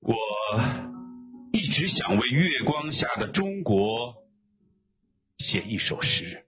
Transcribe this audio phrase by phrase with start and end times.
[0.00, 0.14] 我
[1.52, 4.14] 一直想为月光下的中国
[5.38, 6.46] 写一首诗。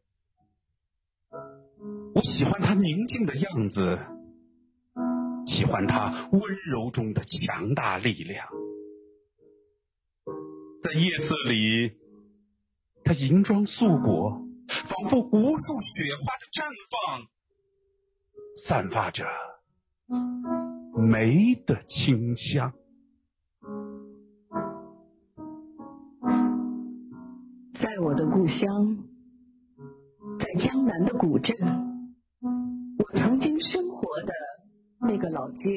[2.14, 3.98] 我喜欢他宁静的样子
[5.46, 8.46] 喜欢他温柔中的强大力量。
[10.80, 11.96] 在夜色里
[13.02, 17.26] 他银装素裹仿佛无数雪花的绽放，
[18.54, 19.24] 散发着
[20.95, 22.73] 梅的清香。
[27.73, 28.96] 在我的故乡，
[30.38, 31.56] 在江南的古镇，
[32.98, 34.32] 我曾经生活的
[35.00, 35.70] 那个老街，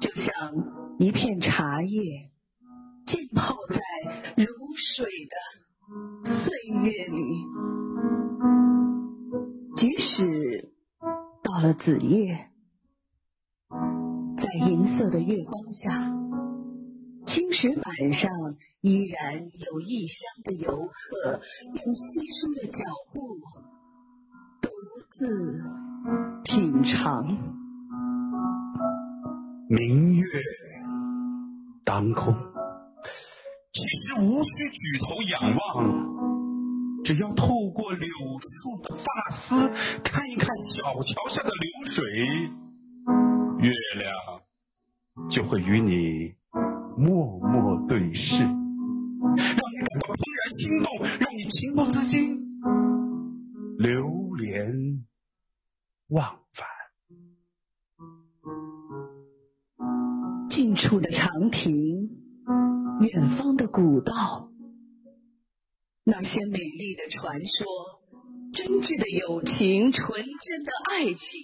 [0.00, 0.34] 就像
[0.98, 2.30] 一片茶叶，
[3.06, 3.80] 浸泡在
[4.36, 4.46] 如
[4.76, 5.36] 水的
[6.84, 7.44] 月里。
[9.74, 10.72] 即使
[11.42, 12.50] 到了子夜，
[14.36, 15.90] 在银色的月光下，
[17.26, 18.30] 青石板上。
[18.80, 21.40] 依然有异乡的游客，
[21.72, 23.40] 用稀疏的脚步
[24.60, 24.68] 独
[25.08, 25.64] 自
[26.44, 27.26] 品尝。
[29.70, 30.26] 明月
[31.82, 32.34] 当空，
[33.72, 36.13] 其实无需举头仰望，
[37.04, 38.08] 只要透过柳
[38.40, 39.68] 树的发丝，
[40.02, 42.10] 看一看小桥下的流水，
[43.58, 44.10] 月亮
[45.28, 46.34] 就会与你
[46.96, 48.42] 默默对视。
[48.42, 48.56] 让你
[49.36, 52.42] 感到怦然心动，让你情不自禁
[53.76, 54.08] 流
[54.38, 55.04] 连
[56.08, 56.66] 忘返。
[60.48, 62.08] 近处的长亭，
[63.00, 64.48] 远方的古道，
[66.04, 67.66] 那些美丽的传说，
[68.52, 71.40] 真挚的友情，纯真的爱情，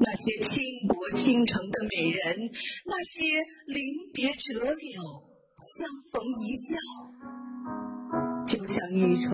[0.00, 2.50] 那些倾国倾城的美人，
[2.86, 5.30] 那些临别折柳。
[5.60, 6.74] 相逢一笑，
[8.46, 9.30] 就像一首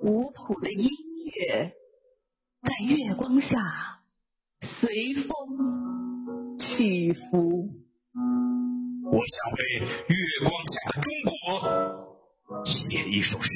[0.00, 0.88] 无谱的音
[1.24, 1.74] 乐，
[2.62, 3.58] 在月光下
[4.60, 7.68] 随风起伏。
[9.10, 12.15] 我想为月光下的中国
[12.64, 13.50] 写一首诗。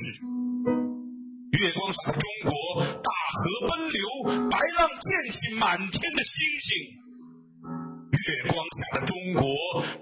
[1.52, 2.52] 月光下的中国，
[2.82, 4.02] 大河奔流，
[4.48, 6.76] 白浪溅起满天的星星。
[8.10, 9.42] 月光下的中国，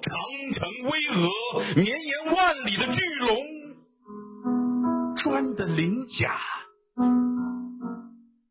[0.00, 0.12] 长
[0.52, 1.28] 城巍峨，
[1.76, 6.36] 绵延万里的巨龙，砖的鳞甲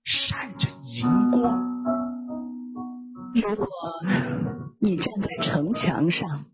[0.03, 1.65] 闪着银光。
[3.35, 3.67] 如果
[4.79, 6.45] 你站在城墙上，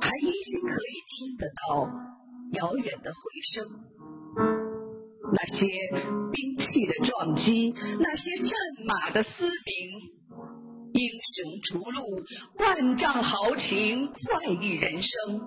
[0.00, 1.88] 还依稀可以听得到
[2.52, 3.66] 遥远的回声，
[5.32, 5.66] 那些
[6.32, 8.50] 兵器的撞击，那些战
[8.86, 9.52] 马的嘶鸣。
[10.92, 12.22] 英雄逐鹿，
[12.58, 15.40] 万丈豪情，快意人生，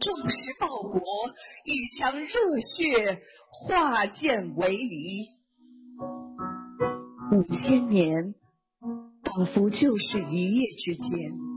[0.00, 1.00] 壮士报国，
[1.64, 2.26] 一腔热
[2.76, 5.28] 血化剑为犁。
[7.30, 8.34] 五千年，
[9.22, 11.51] 仿佛就是一夜之间。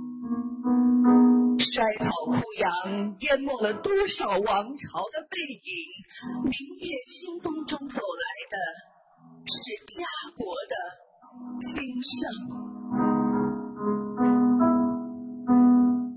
[1.76, 2.32] 衰草枯
[2.62, 2.72] 杨，
[3.20, 5.70] 淹没了多少王朝的背影？
[6.46, 8.56] 明月清风中走来的，
[9.46, 10.06] 是家
[10.38, 10.74] 国的
[11.60, 12.16] 兴盛。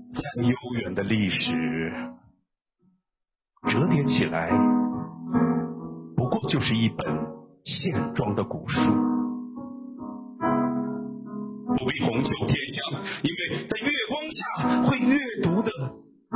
[0.09, 1.91] 在悠远的历史
[3.67, 4.49] 折叠起来，
[6.15, 7.05] 不过就是一本
[7.65, 8.93] 线装的古书。
[11.79, 12.83] 不必红袖添香，
[13.23, 15.71] 因为在月光下会阅读的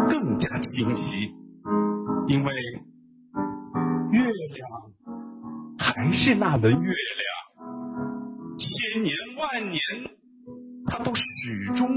[0.09, 1.19] 更加清晰。
[2.29, 2.53] 因为
[4.13, 4.69] 月亮
[5.77, 9.81] 还是那轮月亮，千年万年，
[10.87, 11.89] 它都始终。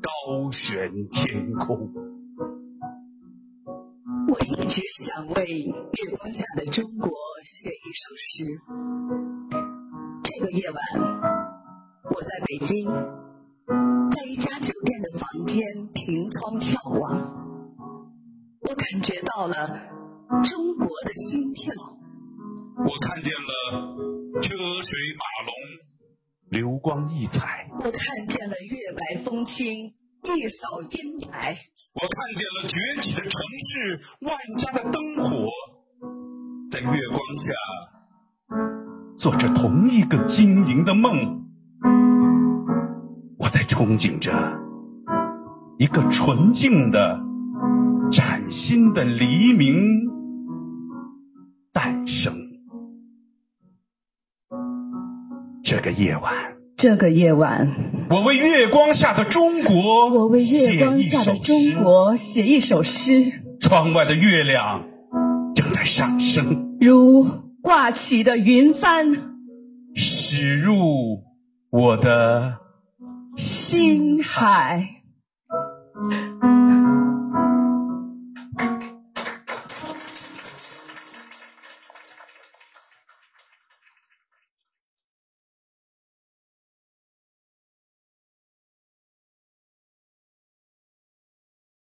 [0.00, 1.92] 高悬天空，
[4.28, 7.10] 我一直想为月光下的中国
[7.44, 8.44] 写一首诗。
[10.22, 10.76] 这个夜晚，
[12.14, 12.84] 我在北京，
[14.10, 15.64] 在一家酒店的房间
[15.94, 17.10] 凭窗眺望，
[18.60, 19.56] 我感觉到了
[20.44, 21.72] 中国的心跳。
[22.76, 25.52] 我看见了车水马龙。
[26.50, 31.56] 流光溢彩，我看见了月白风清，一扫阴霾。
[31.94, 35.48] 我看见了崛起的城市，万家的灯火，
[36.68, 37.52] 在月光下
[39.16, 41.40] 做着同一个晶莹的梦。
[43.42, 44.30] 我在憧憬着
[45.76, 47.18] 一个纯净的、
[48.08, 49.74] 崭新的黎明
[51.72, 52.32] 诞生。
[55.64, 56.32] 这个夜晚，
[56.76, 57.68] 这个夜晚。
[58.10, 63.42] 我为月光下的中国，我为月光下的中国写一首诗。
[63.58, 64.84] 窗外的月亮
[65.52, 67.26] 正在上升，如
[67.60, 69.12] 挂起的云帆，
[69.96, 71.24] 驶入
[71.70, 72.58] 我的
[73.36, 75.02] 心海。